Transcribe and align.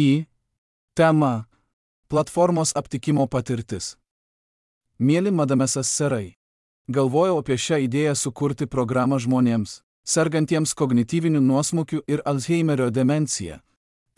Į 0.00 0.10
temą 0.96 1.44
Platformos 2.10 2.72
aptikimo 2.80 3.26
patirtis. 3.30 3.94
Mėly 4.98 5.30
madamesas 5.30 5.90
serai. 5.98 6.36
Galvojau 6.90 7.36
apie 7.42 7.56
šią 7.64 7.78
idėją 7.86 8.14
sukurti 8.18 8.66
programą 8.66 9.20
žmonėms, 9.22 9.76
sergantiems 10.14 10.72
kognityviniu 10.80 11.40
nuosmukiu 11.40 12.00
ir 12.10 12.22
Alzheimerio 12.32 12.88
demencija. 12.90 13.60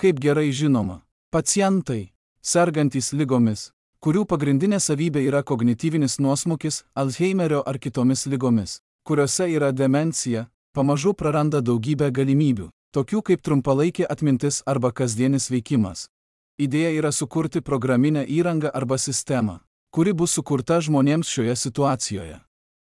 Kaip 0.01 0.23
gerai 0.25 0.49
žinoma, 0.57 1.03
pacientai, 1.35 2.15
sergantys 2.41 3.13
lygomis, 3.13 3.69
kurių 4.01 4.25
pagrindinė 4.31 4.81
savybė 4.81 5.27
yra 5.29 5.43
kognityvinis 5.43 6.17
nuosmukis, 6.25 6.83
Alzheimerio 6.95 7.61
ar 7.67 7.79
kitomis 7.79 8.25
lygomis, 8.27 8.81
kuriuose 9.05 9.51
yra 9.53 9.69
demencija, 9.73 10.47
pamažu 10.73 11.13
praranda 11.13 11.61
daugybę 11.61 12.09
galimybių, 12.11 12.71
tokių 12.93 13.23
kaip 13.29 13.43
trumpalaikė 13.43 14.07
atmintis 14.09 14.63
arba 14.67 14.93
kasdienis 14.93 15.49
veikimas. 15.51 16.07
Idėja 16.61 16.93
yra 17.01 17.13
sukurti 17.13 17.65
programinę 17.65 18.23
įrangą 18.29 18.71
arba 18.71 18.99
sistemą, 19.01 19.59
kuri 19.91 20.13
bus 20.13 20.37
sukurta 20.37 20.81
žmonėms 20.85 21.29
šioje 21.29 21.57
situacijoje. 21.57 22.39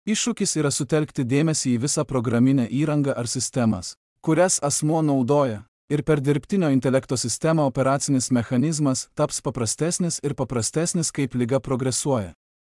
Iššūkis 0.10 0.58
yra 0.58 0.72
sutelkti 0.74 1.24
dėmesį 1.24 1.76
į 1.76 1.82
visą 1.86 2.06
programinę 2.10 2.66
įrangą 2.66 3.14
ar 3.14 3.30
sistemas, 3.30 3.94
kurias 4.26 4.58
asmuo 4.66 5.04
naudoja, 5.06 5.62
ir 5.94 6.02
per 6.04 6.22
dirbtinio 6.26 6.72
intelekto 6.74 7.18
sistemą 7.18 7.68
operacinis 7.70 8.32
mechanizmas 8.32 9.10
taps 9.14 9.42
paprastesnis 9.46 10.20
ir 10.24 10.34
paprastesnis, 10.34 11.12
kaip 11.12 11.36
lyga 11.36 11.60
progresuoja. 11.60 12.34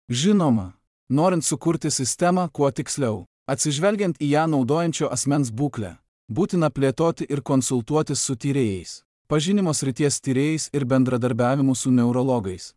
Žinoma, 0.09 0.73
norint 1.09 1.45
sukurti 1.45 1.89
sistemą 1.89 2.49
kuo 2.53 2.69
tiksliau, 2.71 3.23
atsižvelgiant 3.49 4.21
į 4.21 4.29
ją 4.35 4.45
naudojančio 4.53 5.09
asmens 5.09 5.49
būklę, 5.49 5.95
būtina 6.29 6.69
plėtoti 6.69 7.25
ir 7.29 7.41
konsultuotis 7.41 8.21
su 8.21 8.35
tyrėjais 8.35 9.05
pažinimo 9.27 9.73
srities 9.73 10.19
tyrėjais 10.21 10.69
ir 10.73 10.85
bendradarbiavimu 10.85 11.75
su 11.75 11.91
neurologais. 11.91 12.73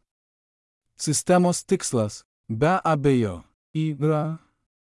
Sistemos 0.98 1.62
tikslas, 1.64 2.24
be 2.48 2.78
abejo, 2.84 3.42
yra 3.74 4.38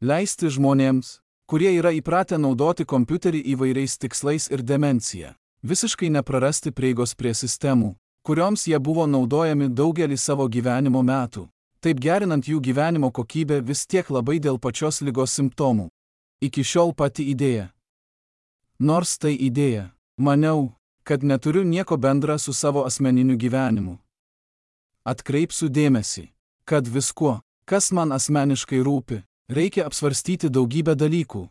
leisti 0.02 0.50
žmonėms, 0.50 1.20
kurie 1.48 1.72
yra 1.78 1.94
įpratę 1.96 2.40
naudoti 2.42 2.86
kompiuterį 2.86 3.44
įvairiais 3.54 3.98
tikslais 4.02 4.50
ir 4.52 4.66
demencija, 4.66 5.36
visiškai 5.64 6.10
neprarasti 6.10 6.74
prieigos 6.74 7.16
prie 7.16 7.34
sistemų, 7.38 7.96
kurioms 8.26 8.68
jie 8.68 8.80
buvo 8.80 9.06
naudojami 9.08 9.70
daugelį 9.70 10.18
savo 10.18 10.50
gyvenimo 10.50 11.04
metų, 11.06 11.48
taip 11.80 12.02
gerinant 12.02 12.48
jų 12.48 12.60
gyvenimo 12.60 13.12
kokybę 13.12 13.62
vis 13.62 13.86
tiek 13.86 14.10
labai 14.10 14.40
dėl 14.40 14.60
pačios 14.60 15.02
lygos 15.02 15.38
simptomų. 15.38 15.88
Iki 16.42 16.64
šiol 16.66 16.96
pati 16.98 17.28
idėja. 17.30 17.70
Nors 18.82 19.20
tai 19.22 19.36
idėja, 19.38 19.92
maniau, 20.18 20.72
kad 21.06 21.22
neturiu 21.22 21.62
nieko 21.62 22.00
bendra 22.02 22.40
su 22.42 22.54
savo 22.54 22.82
asmeniniu 22.90 23.36
gyvenimu. 23.38 24.00
Atkreipsiu 25.06 25.68
dėmesį, 25.70 26.32
kad 26.66 26.90
viskuo, 26.90 27.36
kas 27.70 27.92
man 27.94 28.10
asmeniškai 28.10 28.80
rūpi, 28.82 29.20
reikia 29.54 29.86
apsvarstyti 29.86 30.50
daugybę 30.50 30.96
dalykų. 30.98 31.44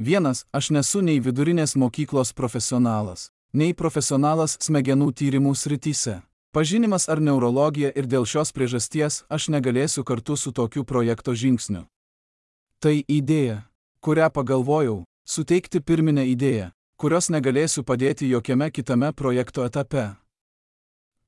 Vienas, 0.00 0.46
aš 0.48 0.70
nesu 0.72 1.02
nei 1.04 1.20
vidurinės 1.20 1.76
mokyklos 1.76 2.32
profesionalas, 2.32 3.28
nei 3.52 3.76
profesionalas 3.76 4.56
smegenų 4.56 5.10
tyrimų 5.12 5.52
srityse. 5.60 6.22
Pažinimas 6.56 7.04
ar 7.12 7.20
neurologija 7.20 7.92
ir 7.92 8.08
dėl 8.08 8.24
šios 8.24 8.54
priežasties 8.56 9.26
aš 9.28 9.50
negalėsiu 9.52 10.06
kartu 10.08 10.40
su 10.40 10.56
tokiu 10.56 10.88
projekto 10.88 11.36
žingsniu. 11.36 11.84
Tai 12.80 12.96
idėja, 12.96 13.60
kurią 14.00 14.32
pagalvojau, 14.32 15.02
suteikti 15.28 15.84
pirminę 15.84 16.24
idėją, 16.32 16.72
kurios 16.98 17.28
negalėsiu 17.30 17.84
padėti 17.86 18.26
jokiame 18.26 18.72
kitame 18.74 19.12
projekto 19.12 19.62
etape. 19.64 20.16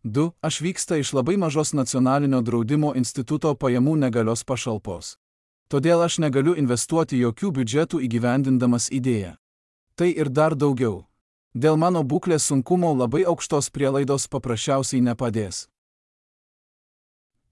2. 0.02 0.30
Aš 0.42 0.60
vyksta 0.66 0.96
iš 0.98 1.12
labai 1.14 1.36
mažos 1.36 1.70
nacionalinio 1.72 2.40
draudimo 2.42 2.90
instituto 2.98 3.54
pajamų 3.54 3.94
negalios 4.02 4.42
pašalpos. 4.42 5.14
Todėl 5.70 6.02
aš 6.02 6.18
negaliu 6.18 6.56
investuoti 6.58 7.20
jokių 7.20 7.53
biudžetų 7.60 8.03
įgyvendindamas 8.03 8.91
idėją. 8.91 9.36
Tai 9.94 10.10
ir 10.10 10.32
dar 10.34 10.59
daugiau. 10.59 11.04
Dėl 11.54 11.78
mano 11.78 12.03
būklės 12.03 12.50
sunkumo 12.50 12.91
labai 12.94 13.22
aukštos 13.22 13.70
prielaidos 13.70 14.26
paprasčiausiai 14.26 15.04
nepadės. 15.06 15.69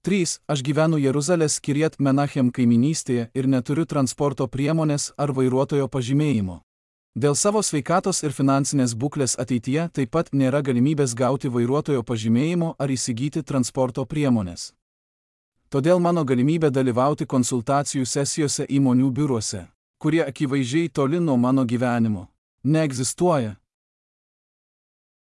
3. 0.03 0.39
Aš 0.47 0.63
gyvenu 0.63 0.99
Jeruzalės 0.99 1.59
Kirjet 1.59 1.99
Menachem 1.99 2.51
kaiminystėje 2.51 3.29
ir 3.33 3.47
neturiu 3.47 3.85
transporto 3.85 4.47
priemonės 4.47 5.13
ar 5.15 5.31
vairuotojo 5.31 5.87
pažymėjimo. 5.87 6.63
Dėl 7.17 7.33
savo 7.35 7.61
sveikatos 7.65 8.21
ir 8.21 8.33
finansinės 8.37 8.93
būklės 8.93 9.33
ateityje 9.41 9.87
taip 9.97 10.11
pat 10.13 10.29
nėra 10.31 10.61
galimybės 10.61 11.15
gauti 11.17 11.49
vairuotojo 11.49 12.03
pažymėjimo 12.05 12.75
ar 12.77 12.89
įsigyti 12.93 13.41
transporto 13.41 14.05
priemonės. 14.05 14.73
Todėl 15.69 15.99
mano 16.01 16.23
galimybė 16.25 16.69
dalyvauti 16.73 17.25
konsultacijų 17.25 18.05
sesijose 18.05 18.65
įmonių 18.65 19.09
biuruose, 19.09 19.67
kurie 19.97 20.23
akivaizdžiai 20.25 20.89
toli 20.89 21.19
nuo 21.19 21.37
mano 21.37 21.65
gyvenimo, 21.65 22.27
neegzistuoja. 22.63 23.58